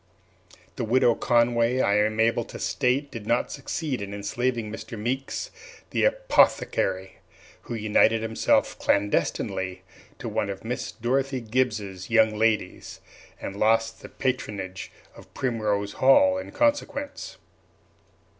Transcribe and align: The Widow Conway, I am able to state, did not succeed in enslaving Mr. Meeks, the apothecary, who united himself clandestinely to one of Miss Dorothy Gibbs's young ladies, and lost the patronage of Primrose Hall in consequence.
The 0.77 0.83
Widow 0.83 1.13
Conway, 1.13 1.79
I 1.79 1.97
am 1.97 2.19
able 2.19 2.43
to 2.45 2.57
state, 2.57 3.11
did 3.11 3.27
not 3.27 3.51
succeed 3.51 4.01
in 4.01 4.15
enslaving 4.15 4.71
Mr. 4.71 4.97
Meeks, 4.97 5.51
the 5.91 6.05
apothecary, 6.05 7.19
who 7.65 7.75
united 7.75 8.23
himself 8.23 8.79
clandestinely 8.79 9.83
to 10.17 10.27
one 10.27 10.49
of 10.49 10.65
Miss 10.65 10.91
Dorothy 10.91 11.39
Gibbs's 11.39 12.09
young 12.09 12.35
ladies, 12.35 12.99
and 13.39 13.55
lost 13.55 14.01
the 14.01 14.09
patronage 14.09 14.91
of 15.15 15.31
Primrose 15.35 15.91
Hall 15.93 16.39
in 16.39 16.51
consequence. 16.51 17.37